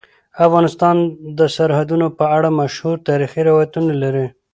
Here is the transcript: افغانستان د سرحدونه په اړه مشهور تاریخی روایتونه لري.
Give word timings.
افغانستان 0.45 0.95
د 1.37 1.39
سرحدونه 1.55 2.07
په 2.17 2.25
اړه 2.37 2.49
مشهور 2.59 2.95
تاریخی 3.09 3.41
روایتونه 3.49 3.91
لري. 4.03 4.27